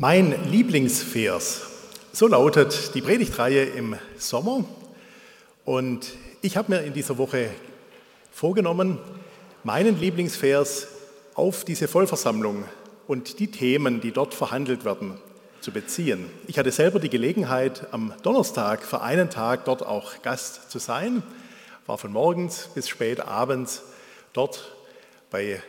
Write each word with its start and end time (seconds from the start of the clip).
Mein 0.00 0.48
Lieblingsvers, 0.48 1.62
so 2.12 2.28
lautet 2.28 2.94
die 2.94 3.02
Predigtreihe 3.02 3.64
im 3.64 3.96
Sommer. 4.16 4.64
Und 5.64 6.12
ich 6.40 6.56
habe 6.56 6.70
mir 6.70 6.82
in 6.82 6.92
dieser 6.92 7.18
Woche 7.18 7.50
vorgenommen, 8.30 9.00
meinen 9.64 9.98
Lieblingsvers 9.98 10.86
auf 11.34 11.64
diese 11.64 11.88
Vollversammlung 11.88 12.62
und 13.08 13.40
die 13.40 13.50
Themen, 13.50 14.00
die 14.00 14.12
dort 14.12 14.34
verhandelt 14.34 14.84
werden, 14.84 15.18
zu 15.60 15.72
beziehen. 15.72 16.26
Ich 16.46 16.60
hatte 16.60 16.70
selber 16.70 17.00
die 17.00 17.10
Gelegenheit, 17.10 17.88
am 17.92 18.14
Donnerstag 18.22 18.84
für 18.84 19.00
einen 19.00 19.30
Tag 19.30 19.64
dort 19.64 19.84
auch 19.84 20.22
Gast 20.22 20.70
zu 20.70 20.78
sein, 20.78 21.24
war 21.86 21.98
von 21.98 22.12
morgens 22.12 22.68
bis 22.72 22.88
spät 22.88 23.18
abends 23.18 23.82
dort 24.32 24.76
bei 25.32 25.60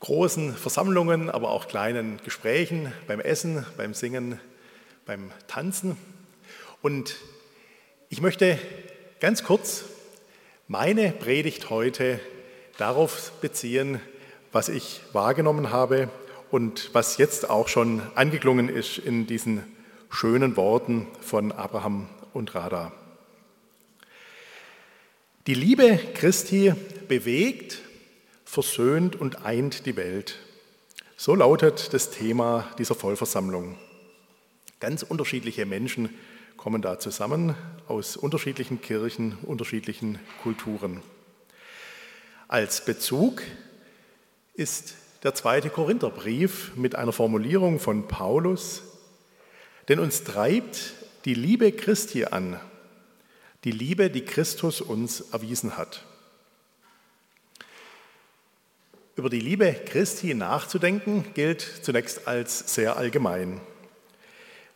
großen 0.00 0.54
Versammlungen, 0.54 1.30
aber 1.30 1.50
auch 1.50 1.68
kleinen 1.68 2.18
Gesprächen, 2.24 2.92
beim 3.06 3.20
Essen, 3.20 3.64
beim 3.76 3.94
Singen, 3.94 4.40
beim 5.06 5.30
Tanzen. 5.46 5.96
Und 6.82 7.16
ich 8.08 8.20
möchte 8.20 8.58
ganz 9.20 9.44
kurz 9.44 9.84
meine 10.68 11.12
Predigt 11.12 11.68
heute 11.68 12.18
darauf 12.78 13.32
beziehen, 13.40 14.00
was 14.52 14.68
ich 14.68 15.02
wahrgenommen 15.12 15.70
habe 15.70 16.08
und 16.50 16.90
was 16.94 17.18
jetzt 17.18 17.48
auch 17.50 17.68
schon 17.68 18.02
angeklungen 18.14 18.68
ist 18.68 18.98
in 18.98 19.26
diesen 19.26 19.62
schönen 20.10 20.56
Worten 20.56 21.06
von 21.20 21.52
Abraham 21.52 22.08
und 22.32 22.54
Rada. 22.54 22.92
Die 25.46 25.54
Liebe 25.54 25.98
Christi 26.14 26.72
bewegt 27.06 27.80
versöhnt 28.50 29.14
und 29.14 29.46
eint 29.46 29.86
die 29.86 29.94
Welt. 29.94 30.40
So 31.16 31.36
lautet 31.36 31.94
das 31.94 32.10
Thema 32.10 32.68
dieser 32.78 32.96
Vollversammlung. 32.96 33.78
Ganz 34.80 35.04
unterschiedliche 35.04 35.66
Menschen 35.66 36.10
kommen 36.56 36.82
da 36.82 36.98
zusammen 36.98 37.54
aus 37.86 38.16
unterschiedlichen 38.16 38.80
Kirchen, 38.80 39.38
unterschiedlichen 39.42 40.18
Kulturen. 40.42 41.00
Als 42.48 42.84
Bezug 42.84 43.42
ist 44.54 44.94
der 45.22 45.32
zweite 45.36 45.70
Korintherbrief 45.70 46.72
mit 46.74 46.96
einer 46.96 47.12
Formulierung 47.12 47.78
von 47.78 48.08
Paulus, 48.08 48.82
denn 49.88 50.00
uns 50.00 50.24
treibt 50.24 50.94
die 51.24 51.34
Liebe 51.34 51.70
Christi 51.70 52.24
an, 52.24 52.58
die 53.62 53.70
Liebe, 53.70 54.10
die 54.10 54.24
Christus 54.24 54.80
uns 54.80 55.20
erwiesen 55.32 55.76
hat. 55.76 56.04
Über 59.20 59.28
die 59.28 59.40
Liebe 59.40 59.74
Christi 59.74 60.32
nachzudenken 60.32 61.26
gilt 61.34 61.60
zunächst 61.82 62.26
als 62.26 62.74
sehr 62.74 62.96
allgemein. 62.96 63.60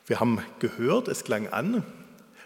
Wir 0.06 0.20
haben 0.20 0.38
gehört, 0.58 1.08
es 1.08 1.24
klang 1.24 1.48
an, 1.48 1.82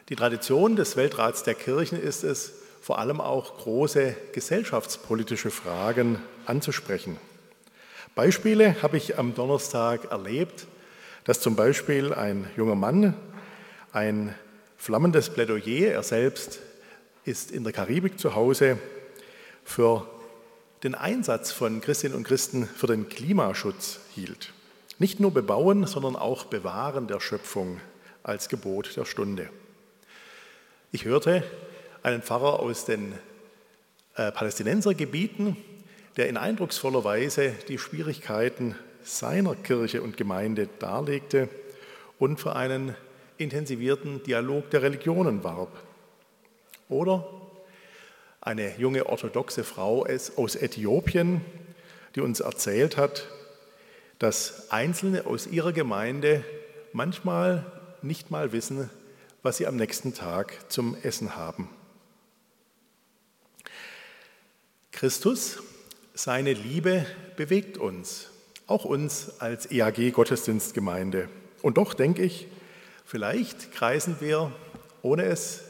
die 0.08 0.14
Tradition 0.14 0.76
des 0.76 0.96
Weltrats 0.96 1.42
der 1.42 1.56
Kirchen 1.56 2.00
ist 2.00 2.22
es, 2.22 2.52
vor 2.80 3.00
allem 3.00 3.20
auch 3.20 3.58
große 3.58 4.14
gesellschaftspolitische 4.32 5.50
Fragen 5.50 6.22
anzusprechen. 6.46 7.16
Beispiele 8.14 8.80
habe 8.80 8.96
ich 8.96 9.18
am 9.18 9.34
Donnerstag 9.34 10.12
erlebt, 10.12 10.68
dass 11.24 11.40
zum 11.40 11.56
Beispiel 11.56 12.14
ein 12.14 12.48
junger 12.56 12.76
Mann 12.76 13.14
ein 13.92 14.36
flammendes 14.76 15.30
Plädoyer, 15.30 15.94
er 15.94 16.04
selbst 16.04 16.60
ist 17.24 17.50
in 17.50 17.64
der 17.64 17.72
Karibik 17.72 18.20
zu 18.20 18.36
Hause, 18.36 18.78
für 19.64 20.06
den 20.82 20.94
Einsatz 20.94 21.50
von 21.50 21.80
Christinnen 21.80 22.16
und 22.16 22.24
Christen 22.24 22.66
für 22.66 22.86
den 22.86 23.08
Klimaschutz 23.08 24.00
hielt. 24.14 24.52
Nicht 24.98 25.20
nur 25.20 25.32
bebauen, 25.32 25.86
sondern 25.86 26.16
auch 26.16 26.44
bewahren 26.44 27.06
der 27.08 27.20
Schöpfung 27.20 27.80
als 28.22 28.48
Gebot 28.48 28.96
der 28.96 29.04
Stunde. 29.04 29.48
Ich 30.92 31.04
hörte 31.04 31.42
einen 32.02 32.22
Pfarrer 32.22 32.60
aus 32.60 32.84
den 32.84 33.12
äh, 34.14 34.32
Palästinensergebieten, 34.32 35.56
der 36.16 36.28
in 36.28 36.36
eindrucksvoller 36.36 37.04
Weise 37.04 37.52
die 37.68 37.78
Schwierigkeiten 37.78 38.74
seiner 39.02 39.54
Kirche 39.54 40.02
und 40.02 40.16
Gemeinde 40.16 40.68
darlegte 40.78 41.48
und 42.18 42.40
für 42.40 42.56
einen 42.56 42.94
intensivierten 43.36 44.22
Dialog 44.22 44.70
der 44.70 44.82
Religionen 44.82 45.44
warb. 45.44 45.70
Oder 46.88 47.28
eine 48.48 48.74
junge 48.78 49.04
orthodoxe 49.04 49.62
Frau 49.62 50.06
aus 50.36 50.56
Äthiopien, 50.56 51.42
die 52.14 52.22
uns 52.22 52.40
erzählt 52.40 52.96
hat, 52.96 53.28
dass 54.18 54.70
Einzelne 54.70 55.26
aus 55.26 55.46
ihrer 55.46 55.74
Gemeinde 55.74 56.42
manchmal 56.94 57.70
nicht 58.00 58.30
mal 58.30 58.52
wissen, 58.52 58.88
was 59.42 59.58
sie 59.58 59.66
am 59.66 59.76
nächsten 59.76 60.14
Tag 60.14 60.72
zum 60.72 60.96
Essen 61.02 61.36
haben. 61.36 61.68
Christus, 64.92 65.58
seine 66.14 66.54
Liebe 66.54 67.04
bewegt 67.36 67.76
uns, 67.76 68.30
auch 68.66 68.86
uns 68.86 69.40
als 69.40 69.70
EAG 69.70 70.10
Gottesdienstgemeinde. 70.12 71.28
Und 71.60 71.76
doch 71.76 71.92
denke 71.92 72.22
ich, 72.22 72.46
vielleicht 73.04 73.72
kreisen 73.72 74.16
wir, 74.20 74.52
ohne 75.02 75.24
es 75.24 75.67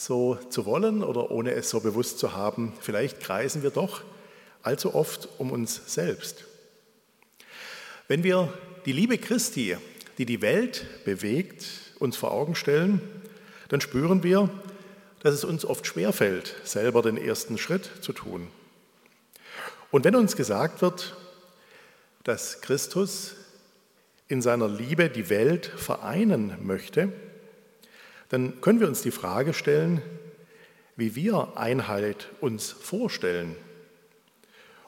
so 0.00 0.36
zu 0.48 0.64
wollen 0.64 1.04
oder 1.04 1.30
ohne 1.30 1.52
es 1.52 1.68
so 1.68 1.80
bewusst 1.80 2.18
zu 2.18 2.32
haben, 2.32 2.72
vielleicht 2.80 3.20
kreisen 3.20 3.62
wir 3.62 3.68
doch 3.68 4.00
allzu 4.62 4.94
oft 4.94 5.28
um 5.36 5.52
uns 5.52 5.82
selbst. 5.86 6.46
Wenn 8.08 8.24
wir 8.24 8.50
die 8.86 8.92
Liebe 8.92 9.18
Christi, 9.18 9.76
die 10.16 10.24
die 10.24 10.40
Welt 10.40 10.86
bewegt, 11.04 11.66
uns 11.98 12.16
vor 12.16 12.30
Augen 12.32 12.54
stellen, 12.54 13.02
dann 13.68 13.82
spüren 13.82 14.22
wir, 14.22 14.48
dass 15.22 15.34
es 15.34 15.44
uns 15.44 15.66
oft 15.66 15.86
schwerfällt, 15.86 16.56
selber 16.64 17.02
den 17.02 17.18
ersten 17.18 17.58
Schritt 17.58 17.90
zu 18.00 18.14
tun. 18.14 18.48
Und 19.90 20.06
wenn 20.06 20.16
uns 20.16 20.34
gesagt 20.34 20.80
wird, 20.80 21.14
dass 22.24 22.62
Christus 22.62 23.36
in 24.28 24.40
seiner 24.40 24.68
Liebe 24.68 25.10
die 25.10 25.28
Welt 25.28 25.66
vereinen 25.66 26.56
möchte, 26.62 27.12
dann 28.30 28.60
können 28.60 28.80
wir 28.80 28.88
uns 28.88 29.02
die 29.02 29.10
Frage 29.10 29.52
stellen, 29.52 30.02
wie 30.96 31.14
wir 31.14 31.56
Einheit 31.56 32.28
uns 32.40 32.70
vorstellen. 32.70 33.56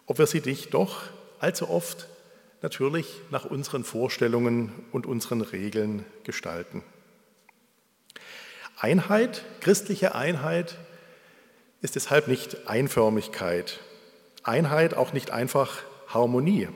Ob 0.06 0.18
wir 0.18 0.26
sie 0.26 0.40
nicht 0.40 0.72
doch 0.74 1.02
allzu 1.38 1.68
oft 1.68 2.08
natürlich 2.62 3.06
nach 3.30 3.44
unseren 3.44 3.82
Vorstellungen 3.84 4.72
und 4.92 5.06
unseren 5.06 5.40
Regeln 5.40 6.04
gestalten. 6.22 6.84
Einheit, 8.78 9.44
christliche 9.60 10.14
Einheit, 10.14 10.78
ist 11.80 11.96
deshalb 11.96 12.28
nicht 12.28 12.68
Einförmigkeit. 12.68 13.80
Einheit 14.44 14.94
auch 14.94 15.12
nicht 15.12 15.32
einfach 15.32 15.78
Harmonie. 16.06 16.68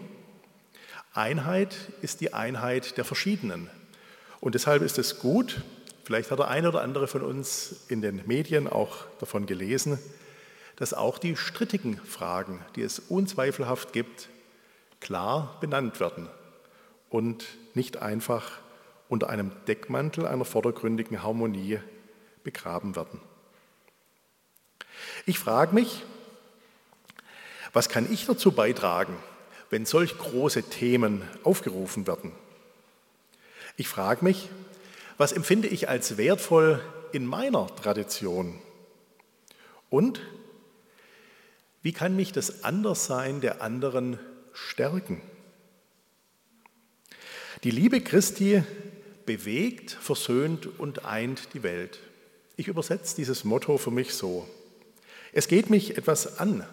Einheit 1.14 1.76
ist 2.02 2.20
die 2.20 2.34
Einheit 2.34 2.96
der 2.96 3.04
Verschiedenen. 3.04 3.70
Und 4.40 4.54
deshalb 4.56 4.82
ist 4.82 4.98
es 4.98 5.20
gut, 5.20 5.62
Vielleicht 6.06 6.30
hat 6.30 6.38
der 6.38 6.46
eine 6.46 6.68
oder 6.68 6.82
andere 6.82 7.08
von 7.08 7.22
uns 7.22 7.80
in 7.88 8.00
den 8.00 8.22
Medien 8.28 8.68
auch 8.68 8.98
davon 9.18 9.44
gelesen, 9.44 9.98
dass 10.76 10.94
auch 10.94 11.18
die 11.18 11.36
strittigen 11.36 11.96
Fragen, 11.98 12.64
die 12.76 12.82
es 12.82 13.00
unzweifelhaft 13.00 13.92
gibt, 13.92 14.28
klar 15.00 15.56
benannt 15.60 15.98
werden 15.98 16.28
und 17.10 17.44
nicht 17.74 17.96
einfach 17.96 18.52
unter 19.08 19.30
einem 19.30 19.50
Deckmantel 19.66 20.28
einer 20.28 20.44
vordergründigen 20.44 21.24
Harmonie 21.24 21.80
begraben 22.44 22.94
werden. 22.94 23.20
Ich 25.24 25.40
frage 25.40 25.74
mich, 25.74 26.04
was 27.72 27.88
kann 27.88 28.06
ich 28.12 28.26
dazu 28.26 28.52
beitragen, 28.52 29.16
wenn 29.70 29.86
solch 29.86 30.16
große 30.16 30.62
Themen 30.62 31.22
aufgerufen 31.42 32.06
werden? 32.06 32.30
Ich 33.76 33.88
frage 33.88 34.24
mich, 34.24 34.48
was 35.18 35.32
empfinde 35.32 35.68
ich 35.68 35.88
als 35.88 36.16
wertvoll 36.16 36.80
in 37.12 37.26
meiner 37.26 37.66
Tradition? 37.74 38.58
Und 39.88 40.20
wie 41.82 41.92
kann 41.92 42.16
mich 42.16 42.32
das 42.32 42.64
Anderssein 42.64 43.40
der 43.40 43.62
anderen 43.62 44.18
stärken? 44.52 45.20
Die 47.64 47.70
Liebe 47.70 48.00
Christi 48.00 48.62
bewegt, 49.24 49.90
versöhnt 49.90 50.66
und 50.78 51.04
eint 51.04 51.54
die 51.54 51.62
Welt. 51.62 51.98
Ich 52.56 52.68
übersetze 52.68 53.16
dieses 53.16 53.44
Motto 53.44 53.78
für 53.78 53.90
mich 53.90 54.14
so. 54.14 54.48
Es 55.32 55.48
geht 55.48 55.70
mich 55.70 55.96
etwas 55.96 56.38
an, 56.38 56.66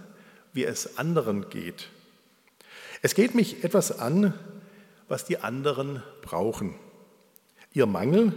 wie 0.53 0.63
es 0.63 0.97
anderen 0.97 1.49
geht. 1.49 1.89
Es 3.01 3.15
geht 3.15 3.35
mich 3.35 3.63
etwas 3.63 3.99
an, 3.99 4.33
was 5.07 5.25
die 5.25 5.39
anderen 5.39 6.01
brauchen. 6.21 6.75
Ihr 7.73 7.85
Mangel 7.85 8.33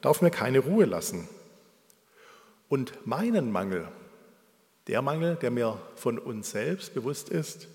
darf 0.00 0.22
mir 0.22 0.30
keine 0.30 0.60
Ruhe 0.60 0.86
lassen. 0.86 1.28
Und 2.68 3.06
meinen 3.06 3.52
Mangel, 3.52 3.88
der 4.86 5.02
Mangel, 5.02 5.36
der 5.36 5.50
mir 5.50 5.80
von 5.96 6.18
uns 6.18 6.50
selbst 6.50 6.94
bewusst 6.94 7.28
ist, 7.28 7.68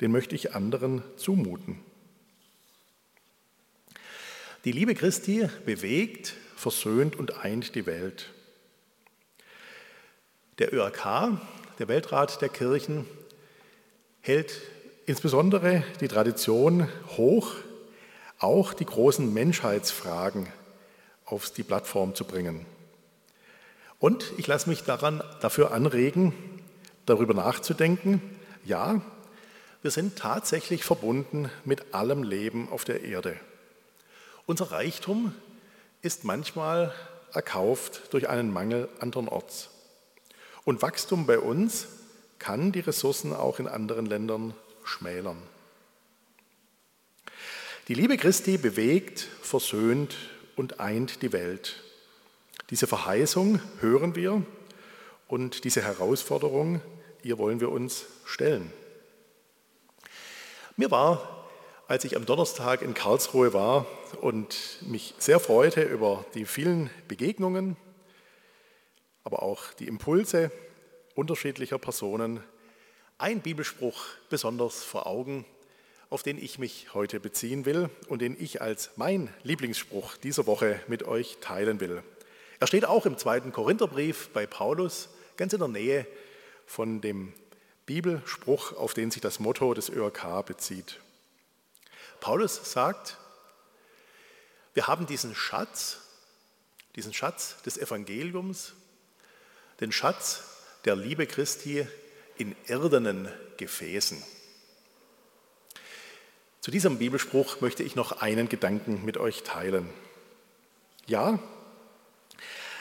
den 0.00 0.12
möchte 0.12 0.34
ich 0.34 0.54
anderen 0.54 1.02
zumuten. 1.16 1.80
Die 4.64 4.72
Liebe 4.72 4.94
Christi 4.94 5.48
bewegt, 5.66 6.34
versöhnt 6.56 7.16
und 7.16 7.44
eint 7.44 7.74
die 7.74 7.86
Welt. 7.86 8.30
Der 10.58 10.72
ÖRK, 10.72 11.40
der 11.78 11.88
Weltrat 11.88 12.40
der 12.42 12.48
Kirchen, 12.48 13.06
hält 14.20 14.60
insbesondere 15.06 15.84
die 16.00 16.08
Tradition 16.08 16.88
hoch, 17.16 17.54
auch 18.38 18.72
die 18.72 18.86
großen 18.86 19.32
Menschheitsfragen 19.32 20.48
auf 21.24 21.50
die 21.50 21.62
Plattform 21.62 22.14
zu 22.14 22.24
bringen. 22.24 22.64
Und 23.98 24.32
ich 24.36 24.46
lasse 24.46 24.68
mich 24.68 24.84
daran 24.84 25.22
dafür 25.40 25.72
anregen, 25.72 26.32
darüber 27.04 27.34
nachzudenken, 27.34 28.22
ja, 28.64 29.00
wir 29.82 29.90
sind 29.90 30.18
tatsächlich 30.18 30.84
verbunden 30.84 31.50
mit 31.64 31.94
allem 31.94 32.22
Leben 32.22 32.68
auf 32.70 32.84
der 32.84 33.02
Erde. 33.02 33.36
Unser 34.46 34.72
Reichtum 34.72 35.34
ist 36.02 36.24
manchmal 36.24 36.92
erkauft 37.32 38.12
durch 38.12 38.28
einen 38.28 38.52
Mangel 38.52 38.88
andernorts. 39.00 39.70
Und 40.64 40.82
Wachstum 40.82 41.26
bei 41.26 41.38
uns 41.38 41.88
kann 42.38 42.72
die 42.72 42.80
Ressourcen 42.80 43.32
auch 43.32 43.58
in 43.58 43.68
anderen 43.68 44.06
Ländern 44.06 44.54
schmälern. 44.84 45.42
Die 47.88 47.94
Liebe 47.94 48.18
Christi 48.18 48.58
bewegt, 48.58 49.20
versöhnt 49.40 50.14
und 50.56 50.78
eint 50.78 51.22
die 51.22 51.32
Welt. 51.32 51.82
Diese 52.68 52.86
Verheißung 52.86 53.62
hören 53.80 54.14
wir 54.14 54.42
und 55.26 55.64
diese 55.64 55.80
Herausforderung, 55.80 56.82
ihr 57.22 57.38
wollen 57.38 57.60
wir 57.60 57.70
uns 57.70 58.04
stellen. 58.26 58.70
Mir 60.76 60.90
war, 60.90 61.48
als 61.86 62.04
ich 62.04 62.14
am 62.14 62.26
Donnerstag 62.26 62.82
in 62.82 62.92
Karlsruhe 62.92 63.54
war 63.54 63.86
und 64.20 64.80
mich 64.82 65.14
sehr 65.16 65.40
freute 65.40 65.80
über 65.80 66.26
die 66.34 66.44
vielen 66.44 66.90
Begegnungen, 67.08 67.78
aber 69.24 69.42
auch 69.42 69.72
die 69.72 69.88
Impulse 69.88 70.50
unterschiedlicher 71.14 71.78
Personen, 71.78 72.44
ein 73.16 73.40
Bibelspruch 73.40 74.04
besonders 74.28 74.84
vor 74.84 75.06
Augen, 75.06 75.46
auf 76.10 76.22
den 76.22 76.38
ich 76.38 76.58
mich 76.58 76.94
heute 76.94 77.20
beziehen 77.20 77.66
will 77.66 77.90
und 78.08 78.22
den 78.22 78.36
ich 78.40 78.62
als 78.62 78.90
mein 78.96 79.32
Lieblingsspruch 79.42 80.16
dieser 80.16 80.46
Woche 80.46 80.80
mit 80.88 81.02
euch 81.02 81.38
teilen 81.40 81.80
will. 81.80 82.02
Er 82.60 82.66
steht 82.66 82.86
auch 82.86 83.06
im 83.06 83.18
zweiten 83.18 83.52
Korintherbrief 83.52 84.30
bei 84.32 84.46
Paulus, 84.46 85.10
ganz 85.36 85.52
in 85.52 85.58
der 85.58 85.68
Nähe 85.68 86.06
von 86.66 87.00
dem 87.00 87.32
Bibelspruch, 87.86 88.72
auf 88.72 88.94
den 88.94 89.10
sich 89.10 89.20
das 89.20 89.38
Motto 89.38 89.74
des 89.74 89.90
ÖRK 89.90 90.44
bezieht. 90.44 90.98
Paulus 92.20 92.72
sagt, 92.72 93.16
wir 94.74 94.86
haben 94.86 95.06
diesen 95.06 95.34
Schatz, 95.34 96.00
diesen 96.96 97.14
Schatz 97.14 97.62
des 97.62 97.78
Evangeliums, 97.78 98.74
den 99.80 99.92
Schatz 99.92 100.42
der 100.84 100.96
Liebe 100.96 101.26
Christi 101.26 101.86
in 102.36 102.56
irdenen 102.66 103.28
Gefäßen. 103.56 104.22
Zu 106.68 106.72
diesem 106.72 106.98
Bibelspruch 106.98 107.62
möchte 107.62 107.82
ich 107.82 107.96
noch 107.96 108.20
einen 108.20 108.50
Gedanken 108.50 109.02
mit 109.02 109.16
euch 109.16 109.42
teilen. 109.42 109.88
Ja, 111.06 111.38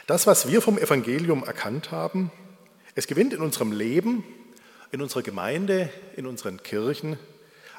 das, 0.07 0.27
was 0.27 0.49
wir 0.49 0.61
vom 0.61 0.77
Evangelium 0.77 1.45
erkannt 1.45 1.89
haben, 1.89 2.29
es 2.95 3.07
gewinnt 3.07 3.31
in 3.31 3.41
unserem 3.41 3.71
Leben, 3.71 4.25
in 4.91 5.01
unserer 5.01 5.21
Gemeinde, 5.21 5.89
in 6.17 6.25
unseren 6.25 6.61
Kirchen 6.63 7.17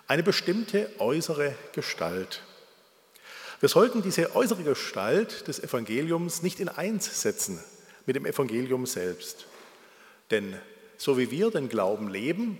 eine 0.07 0.23
bestimmte 0.23 0.89
äußere 0.99 1.55
Gestalt. 1.75 2.43
Wir 3.61 3.69
sollten 3.69 4.01
diese 4.01 4.35
äußere 4.35 4.63
Gestalt 4.63 5.47
des 5.47 5.63
Evangeliums 5.63 6.43
nicht 6.43 6.59
in 6.59 6.71
eins 6.71 7.21
setzen 7.21 7.63
mit 8.07 8.17
dem 8.17 8.25
Evangelium 8.25 8.87
selbst. 8.87 9.47
Denn 10.31 10.57
so 10.97 11.19
wie 11.19 11.31
wir 11.31 11.51
den 11.51 11.69
Glauben 11.69 12.09
leben, 12.09 12.59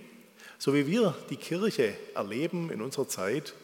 so 0.59 0.75
wie 0.75 0.87
wir 0.87 1.15
die 1.31 1.37
Kirche 1.37 1.95
erleben 2.15 2.71
in 2.71 2.83
unserer 2.83 3.09
Zeit, 3.09 3.55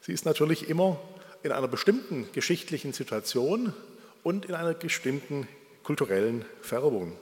sie 0.00 0.12
ist 0.12 0.24
natürlich 0.24 0.68
immer 0.68 0.98
in 1.42 1.52
einer 1.52 1.68
bestimmten 1.68 2.28
geschichtlichen 2.32 2.92
Situation 2.92 3.74
und 4.22 4.46
in 4.46 4.54
einer 4.54 4.74
bestimmten 4.74 5.46
kulturellen 5.84 6.44
Färbung. 6.62 7.16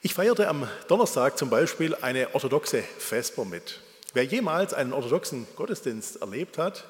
Ich 0.00 0.14
feierte 0.14 0.48
am 0.48 0.68
Donnerstag 0.86 1.36
zum 1.36 1.50
Beispiel 1.50 1.94
eine 1.96 2.34
orthodoxe 2.34 2.82
Vesper 2.98 3.44
mit. 3.44 3.80
Wer 4.14 4.24
jemals 4.24 4.72
einen 4.72 4.92
orthodoxen 4.92 5.46
Gottesdienst 5.56 6.22
erlebt 6.22 6.56
hat, 6.56 6.84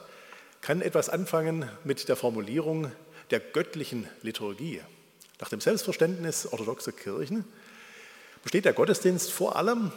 kann 0.61 0.83
etwas 0.83 1.09
anfangen 1.09 1.71
mit 1.85 2.09
der 2.09 2.17
Formulierung 2.17 2.93
der 3.31 3.41
göttlichen 3.41 4.09
Liturgie. 4.23 4.83
Nach 5.41 5.49
dem 5.49 5.61
Selbstverständnis 5.61 6.47
orthodoxer 6.47 6.93
Kirchen 6.93 7.45
besteht 8.43 8.67
der 8.67 8.73
Gottesdienst 8.73 9.33
vor 9.33 9.57
allem 9.57 9.91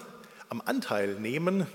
am 0.51 0.61
Anteil 0.65 1.15
nehmen 1.15 1.65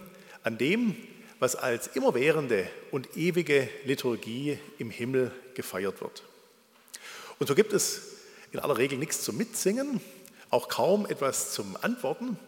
an 0.42 0.58
dem, 0.58 0.94
was 1.38 1.56
als 1.56 1.86
immerwährende 1.88 2.68
und 2.90 3.16
ewige 3.16 3.70
Liturgie 3.86 4.58
im 4.78 4.90
Himmel 4.90 5.32
gefeiert 5.54 6.02
wird. 6.02 6.22
Und 7.38 7.46
so 7.46 7.54
gibt 7.54 7.72
es 7.72 8.02
in 8.52 8.60
aller 8.60 8.76
Regel 8.76 8.98
nichts 8.98 9.22
zum 9.22 9.38
Mitsingen, 9.38 10.02
auch 10.50 10.68
kaum 10.68 11.06
etwas 11.06 11.52
zum 11.52 11.74
Antworten, 11.80 12.38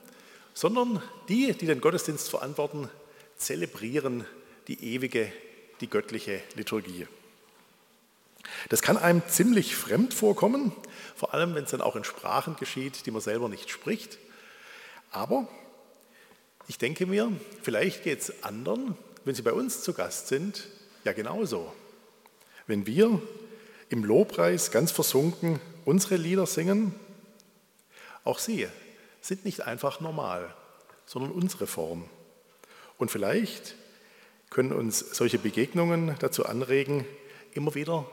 sondern 0.53 1.03
die, 1.31 1.55
die 1.55 1.65
den 1.65 1.81
Gottesdienst 1.81 2.29
verantworten, 2.29 2.91
zelebrieren 3.39 4.27
die 4.67 4.95
ewige, 4.95 5.33
die 5.81 5.89
göttliche 5.89 6.43
Liturgie. 6.57 7.07
Das 8.69 8.83
kann 8.83 8.99
einem 8.99 9.23
ziemlich 9.29 9.75
fremd 9.75 10.13
vorkommen, 10.13 10.73
vor 11.17 11.33
allem 11.33 11.55
wenn 11.55 11.65
es 11.65 11.71
dann 11.71 11.81
auch 11.81 11.97
in 11.97 12.05
Sprachen 12.05 12.57
geschieht, 12.57 13.07
die 13.07 13.11
man 13.13 13.23
selber 13.23 13.49
nicht 13.49 13.71
spricht. 13.71 14.19
Aber 15.11 15.49
ich 16.69 16.77
denke 16.77 17.07
mir, 17.07 17.33
vielleicht 17.63 18.05
geht 18.05 18.21
es 18.21 18.45
anderen, 18.45 18.97
wenn 19.25 19.35
sie 19.35 19.43
bei 19.43 19.53
uns 19.53 19.83
zu 19.83 19.95
Gast 19.95 20.29
sind, 20.29 20.69
ja 21.03 21.13
genauso. 21.13 21.73
Wenn 22.67 22.87
wir 22.87 23.21
im 23.89 24.05
Lobpreis 24.05 24.71
ganz 24.71 24.93
versunken 24.93 25.61
unsere 25.87 26.17
Lieder 26.17 26.47
singen, 26.47 26.95
auch 28.23 28.39
sie 28.39 28.69
sind 29.23 29.47
nicht 29.47 29.63
einfach 29.63 30.01
normal, 30.01 30.55
sondern 31.07 31.33
unsere 31.33 31.67
Form. 31.67 32.05
Und 32.99 33.11
vielleicht 33.11 33.75
können 34.51 34.73
uns 34.73 34.99
solche 34.99 35.39
Begegnungen 35.39 36.17
dazu 36.19 36.45
anregen, 36.45 37.07
immer 37.53 37.75
wieder 37.75 38.07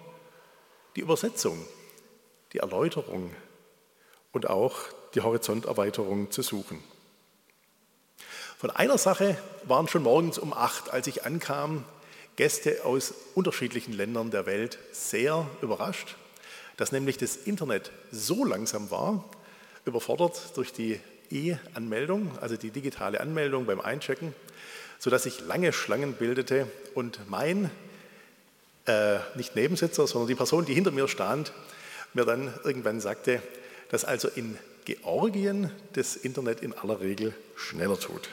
die 0.96 1.02
Übersetzung, 1.02 1.66
die 2.54 2.60
Erläuterung 2.60 3.32
und 4.32 4.50
auch 4.50 4.78
die 5.14 5.22
Horizonterweiterung 5.22 6.32
zu 6.32 6.42
suchen. 6.42 6.82
Von 8.58 8.72
einer 8.72 8.98
Sache 8.98 9.38
waren 9.66 9.90
schon 9.90 10.04
morgens 10.04 10.38
um 10.38 10.54
acht, 10.54 10.90
als 10.90 11.08
ich 11.08 11.26
ankam, 11.26 11.84
Gäste 12.38 12.86
aus 12.86 13.14
unterschiedlichen 13.34 13.94
Ländern 13.94 14.32
der 14.32 14.46
Welt 14.46 14.78
sehr 14.94 15.46
überrascht, 15.62 16.16
dass 16.78 16.94
nämlich 16.94 17.18
das 17.18 17.36
Internet 17.36 17.92
so 18.12 18.46
langsam 18.46 18.92
war, 18.92 19.26
überfordert 19.86 20.56
durch 20.56 20.72
die 20.72 21.00
E-Anmeldung, 21.32 22.32
also 22.40 22.56
die 22.56 22.72
digitale 22.72 23.20
Anmeldung 23.20 23.66
beim 23.66 23.82
Einchecken, 23.82 24.34
sodass 25.00 25.24
sich 25.24 25.42
lange 25.42 25.74
Schlangen 25.74 26.14
bildete 26.14 26.68
und 26.94 27.30
mein, 27.30 27.70
äh, 28.86 29.18
nicht 29.36 29.56
Nebensitzer, 29.56 30.08
sondern 30.08 30.30
die 30.30 30.36
Person, 30.36 30.66
die 30.66 30.74
hinter 30.74 30.92
mir 30.92 31.10
stand, 31.10 31.52
mir 32.14 32.24
dann 32.24 32.54
irgendwann 32.64 33.02
sagte, 33.02 33.42
dass 33.90 34.06
also 34.06 34.30
in 34.30 34.58
Georgien 34.86 35.72
das 35.94 36.16
Internet 36.16 36.62
in 36.62 36.74
aller 36.74 37.02
Regel 37.02 37.34
schneller 37.56 38.00
tut. 38.00 38.30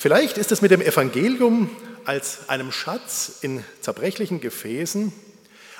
Vielleicht 0.00 0.38
ist 0.38 0.52
es 0.52 0.62
mit 0.62 0.70
dem 0.70 0.80
Evangelium 0.80 1.76
als 2.04 2.48
einem 2.48 2.70
Schatz 2.70 3.38
in 3.40 3.64
zerbrechlichen 3.80 4.40
Gefäßen 4.40 5.12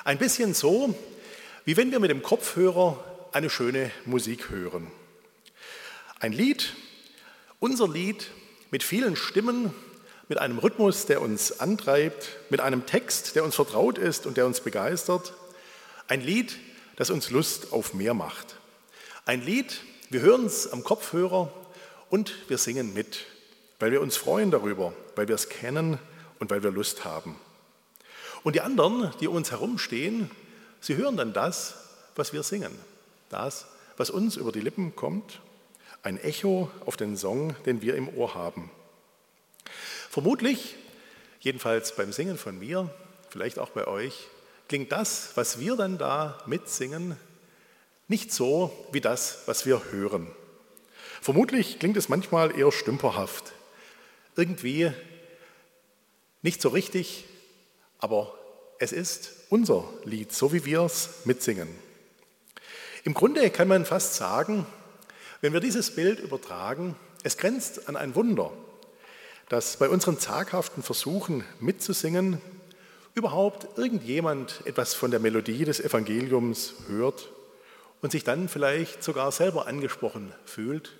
ein 0.03 0.17
bisschen 0.17 0.53
so, 0.53 0.93
wie 1.63 1.77
wenn 1.77 1.89
wir 1.93 2.01
mit 2.01 2.11
dem 2.11 2.21
Kopfhörer 2.21 3.01
eine 3.31 3.49
schöne 3.49 3.91
Musik 4.03 4.49
hören. 4.49 4.91
Ein 6.19 6.33
Lied, 6.33 6.73
unser 7.61 7.87
Lied 7.87 8.29
mit 8.71 8.83
vielen 8.83 9.15
Stimmen, 9.15 9.73
mit 10.27 10.37
einem 10.37 10.59
Rhythmus, 10.59 11.05
der 11.05 11.21
uns 11.21 11.61
antreibt, 11.61 12.27
mit 12.49 12.59
einem 12.59 12.85
Text, 12.85 13.37
der 13.37 13.45
uns 13.45 13.55
vertraut 13.55 13.97
ist 13.97 14.25
und 14.25 14.35
der 14.35 14.45
uns 14.45 14.59
begeistert. 14.59 15.31
Ein 16.09 16.19
Lied, 16.19 16.57
das 16.97 17.09
uns 17.09 17.29
Lust 17.29 17.71
auf 17.71 17.93
mehr 17.93 18.13
macht. 18.13 18.57
Ein 19.23 19.41
Lied, 19.41 19.79
wir 20.09 20.19
hören 20.19 20.45
es 20.45 20.69
am 20.73 20.83
Kopfhörer 20.83 21.53
und 22.09 22.33
wir 22.49 22.57
singen 22.57 22.93
mit 22.93 23.25
weil 23.79 23.91
wir 23.91 24.01
uns 24.01 24.17
freuen 24.17 24.51
darüber, 24.51 24.93
weil 25.15 25.27
wir 25.27 25.35
es 25.35 25.49
kennen 25.49 25.97
und 26.39 26.51
weil 26.51 26.63
wir 26.63 26.71
Lust 26.71 27.05
haben. 27.05 27.35
Und 28.43 28.55
die 28.55 28.61
anderen, 28.61 29.11
die 29.19 29.27
um 29.27 29.35
uns 29.35 29.51
herumstehen, 29.51 30.31
sie 30.79 30.95
hören 30.95 31.17
dann 31.17 31.33
das, 31.33 31.75
was 32.15 32.33
wir 32.33 32.43
singen, 32.43 32.71
das, 33.29 33.67
was 33.97 34.09
uns 34.09 34.37
über 34.37 34.51
die 34.51 34.61
Lippen 34.61 34.95
kommt, 34.95 35.41
ein 36.03 36.17
Echo 36.17 36.71
auf 36.85 36.95
den 36.95 37.17
Song, 37.17 37.55
den 37.65 37.81
wir 37.81 37.95
im 37.95 38.09
Ohr 38.09 38.35
haben. 38.35 38.71
Vermutlich 40.09 40.75
Jedenfalls 41.41 41.95
beim 41.95 42.11
Singen 42.11 42.37
von 42.37 42.59
mir, 42.59 42.89
vielleicht 43.29 43.59
auch 43.59 43.69
bei 43.69 43.87
euch, 43.87 44.27
klingt 44.67 44.91
das, 44.91 45.31
was 45.35 45.59
wir 45.59 45.77
dann 45.77 45.97
da 45.97 46.37
mitsingen, 46.45 47.15
nicht 48.09 48.33
so 48.33 48.87
wie 48.91 48.99
das, 48.99 49.43
was 49.45 49.65
wir 49.65 49.81
hören. 49.91 50.27
Vermutlich 51.21 51.79
klingt 51.79 51.95
es 51.95 52.09
manchmal 52.09 52.57
eher 52.57 52.73
stümperhaft, 52.73 53.53
irgendwie 54.39 54.91
nicht 56.41 56.61
so 56.61 56.69
richtig, 56.69 57.25
aber 57.97 58.33
es 58.79 58.93
ist 58.93 59.33
unser 59.49 59.83
Lied, 60.05 60.31
so 60.31 60.53
wie 60.53 60.63
wir 60.63 60.81
es 60.81 61.25
mitsingen. 61.25 61.67
Im 63.03 63.13
Grunde 63.13 63.49
kann 63.49 63.67
man 63.67 63.85
fast 63.85 64.15
sagen, 64.15 64.65
wenn 65.41 65.51
wir 65.51 65.59
dieses 65.59 65.93
Bild 65.93 66.21
übertragen, 66.21 66.95
es 67.23 67.35
grenzt 67.35 67.89
an 67.89 67.97
ein 67.97 68.15
Wunder, 68.15 68.51
dass 69.49 69.75
bei 69.75 69.89
unseren 69.89 70.17
zaghaften 70.17 70.83
Versuchen 70.83 71.43
mitzusingen 71.59 72.41
überhaupt 73.15 73.77
irgendjemand 73.77 74.61
etwas 74.63 74.93
von 74.93 75.11
der 75.11 75.19
Melodie 75.19 75.65
des 75.65 75.81
Evangeliums 75.81 76.75
hört 76.87 77.29
und 78.01 78.13
sich 78.13 78.23
dann 78.23 78.47
vielleicht 78.47 79.03
sogar 79.03 79.33
selber 79.33 79.67
angesprochen 79.67 80.31
fühlt 80.45 80.98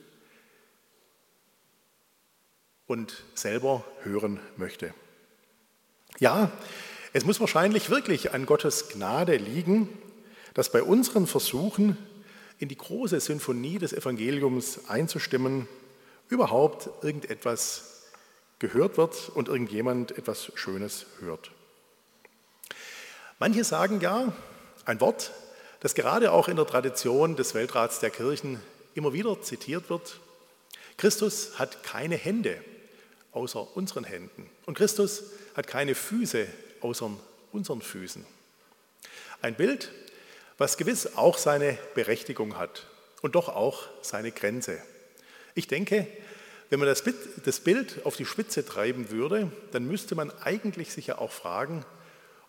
und 2.89 3.24
selber 3.36 3.86
hören 4.01 4.39
möchte. 4.58 4.93
Ja, 6.17 6.51
es 7.13 7.24
muss 7.24 7.39
wahrscheinlich 7.39 7.91
wirklich 7.91 8.34
an 8.34 8.48
Gottes 8.48 8.89
Gnade 8.89 9.38
liegen, 9.38 9.88
dass 10.55 10.72
bei 10.72 10.81
unseren 10.81 11.27
Versuchen 11.27 11.98
in 12.58 12.67
die 12.67 12.77
große 12.77 13.19
Sinfonie 13.19 13.77
des 13.77 13.93
Evangeliums 13.93 14.89
einzustimmen, 14.89 15.67
überhaupt 16.29 16.89
irgendetwas 17.03 18.05
gehört 18.58 18.98
wird 18.98 19.29
und 19.29 19.50
irgendjemand 19.50 20.17
etwas 20.17 20.51
Schönes 20.55 21.05
hört. 21.19 21.51
Manche 23.38 23.63
sagen 23.63 24.01
ja, 24.01 24.34
ein 24.86 25.00
Wort, 25.00 25.31
das 25.79 25.93
gerade 25.93 26.31
auch 26.31 26.48
in 26.48 26.55
der 26.55 26.65
Tradition 26.65 27.36
des 27.36 27.53
Weltrats 27.53 28.00
der 28.00 28.10
Kirchen 28.10 28.60
immer 28.96 29.13
wieder 29.13 29.41
zitiert 29.43 29.91
wird, 29.91 30.19
Christus 30.98 31.58
hat 31.60 31.84
keine 31.84 32.17
Hände 32.17 32.62
außer 33.31 33.75
unseren 33.75 34.03
Händen 34.03 34.50
und 34.65 34.77
Christus 34.77 35.24
hat 35.55 35.67
keine 35.67 35.95
Füße 35.95 36.48
außer 36.81 37.12
unseren 37.51 37.81
Füßen. 37.81 38.25
Ein 39.41 39.55
Bild, 39.55 39.91
was 40.57 40.77
gewiss 40.77 41.15
auch 41.15 41.38
seine 41.38 41.77
Berechtigung 41.95 42.57
hat 42.57 42.88
und 43.21 43.36
doch 43.36 43.50
auch 43.50 43.88
seine 44.01 44.31
Grenze. 44.31 44.81
Ich 45.55 45.67
denke, 45.67 46.07
wenn 46.69 46.79
man 46.79 46.88
das 46.88 47.59
Bild 47.62 48.05
auf 48.05 48.15
die 48.15 48.25
Spitze 48.25 48.65
treiben 48.65 49.09
würde, 49.09 49.51
dann 49.71 49.86
müsste 49.86 50.15
man 50.15 50.31
eigentlich 50.41 50.93
sich 50.93 51.07
ja 51.07 51.17
auch 51.17 51.31
fragen, 51.31 51.86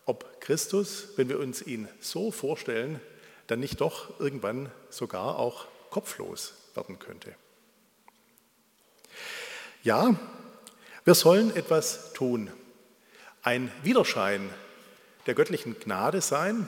ob 0.05 0.41
Christus, 0.41 1.09
wenn 1.15 1.29
wir 1.29 1.39
uns 1.39 1.61
ihn 1.61 1.87
so 1.99 2.31
vorstellen, 2.31 2.99
dann 3.47 3.59
nicht 3.59 3.81
doch 3.81 4.19
irgendwann 4.19 4.71
sogar 4.89 5.39
auch 5.39 5.67
kopflos 5.89 6.53
werden 6.75 6.99
könnte. 6.99 7.35
Ja, 9.83 10.15
wir 11.03 11.15
sollen 11.15 11.55
etwas 11.55 12.13
tun, 12.13 12.51
ein 13.41 13.71
Widerschein 13.81 14.49
der 15.25 15.33
göttlichen 15.33 15.79
Gnade 15.79 16.21
sein. 16.21 16.67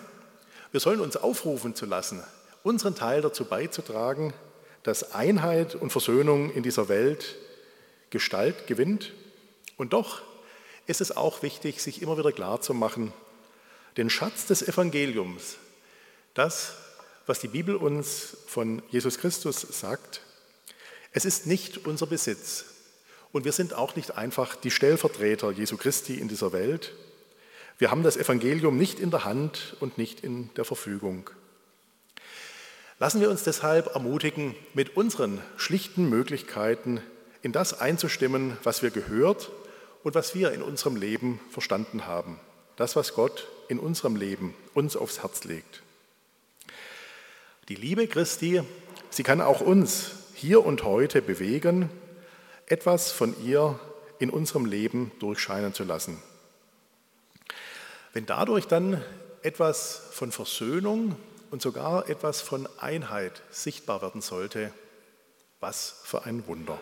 Wir 0.72 0.80
sollen 0.80 1.02
uns 1.02 1.18
aufrufen 1.18 1.76
zu 1.76 1.86
lassen, 1.86 2.24
unseren 2.64 2.96
Teil 2.96 3.22
dazu 3.22 3.46
beizutragen, 3.46 4.34
dass 4.82 5.14
Einheit 5.14 5.76
und 5.76 5.92
Versöhnung 5.92 6.52
in 6.52 6.64
dieser 6.64 6.90
Welt 6.90 7.36
Gestalt 8.10 8.68
gewinnt. 8.68 9.14
Und 9.78 9.94
doch 9.94 10.24
ist 10.88 11.02
es 11.02 11.16
auch 11.16 11.44
wichtig, 11.44 11.82
sich 11.82 12.02
immer 12.02 12.18
wieder 12.18 12.32
klarzumachen, 12.32 13.14
den 13.98 14.10
Schatz 14.10 14.48
des 14.48 14.68
Evangeliums, 14.68 15.58
das, 16.34 16.74
was 17.28 17.40
die 17.40 17.48
Bibel 17.48 17.76
uns 17.76 18.36
von 18.48 18.82
Jesus 18.90 19.20
Christus 19.20 19.62
sagt, 19.62 20.22
es 21.12 21.26
ist 21.26 21.46
nicht 21.46 21.86
unser 21.86 22.08
Besitz. 22.08 22.66
Und 23.34 23.46
wir 23.46 23.52
sind 23.52 23.74
auch 23.74 23.96
nicht 23.96 24.16
einfach 24.16 24.56
die 24.56 24.72
Stellvertreter 24.72 25.52
Jesu 25.52 25.76
Christi 25.76 26.14
in 26.14 26.28
dieser 26.28 26.54
Welt. 26.54 26.94
Wir 27.80 27.90
haben 27.90 28.04
das 28.04 28.16
Evangelium 28.16 28.78
nicht 28.78 29.00
in 29.00 29.10
der 29.10 29.26
Hand 29.26 29.76
und 29.80 29.98
nicht 29.98 30.24
in 30.24 30.54
der 30.56 30.66
Verfügung. 30.66 31.32
Lassen 33.00 33.20
wir 33.20 33.32
uns 33.32 33.44
deshalb 33.44 33.88
ermutigen, 33.96 34.56
mit 34.76 34.96
unseren 34.96 35.42
schlichten 35.58 36.08
Möglichkeiten 36.10 37.02
in 37.42 37.52
das 37.52 37.82
einzustimmen, 37.82 38.56
was 38.64 38.84
wir 38.84 38.92
gehört 38.92 39.52
und 40.04 40.14
was 40.14 40.36
wir 40.36 40.52
in 40.52 40.62
unserem 40.62 40.96
Leben 40.96 41.40
verstanden 41.50 42.06
haben. 42.06 42.40
Das, 42.76 42.96
was 42.96 43.16
Gott 43.16 43.48
in 43.68 43.80
unserem 43.80 44.16
Leben 44.16 44.54
uns 44.76 44.96
aufs 44.96 45.24
Herz 45.24 45.44
legt. 45.44 45.82
Die 47.68 47.76
Liebe 47.76 48.08
Christi, 48.08 48.62
sie 49.10 49.24
kann 49.24 49.42
auch 49.42 49.60
uns 49.60 50.12
hier 50.36 50.64
und 50.64 50.84
heute 50.84 51.24
bewegen, 51.24 51.90
etwas 52.68 53.12
von 53.12 53.36
ihr 53.44 53.80
in 54.20 54.30
unserem 54.30 54.66
Leben 54.66 55.12
durchscheinen 55.20 55.74
zu 55.74 55.84
lassen. 55.84 56.22
Wenn 58.14 58.26
dadurch 58.26 58.68
dann 58.68 59.04
etwas 59.42 60.02
von 60.12 60.32
Versöhnung 60.32 61.16
und 61.52 61.62
sogar 61.62 62.10
etwas 62.10 62.42
von 62.42 62.68
Einheit 62.78 63.42
sichtbar 63.52 64.02
werden 64.02 64.22
sollte, 64.22 64.72
was 65.60 66.02
für 66.04 66.24
ein 66.24 66.48
Wunder. 66.48 66.80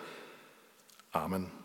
Amen. 1.11 1.60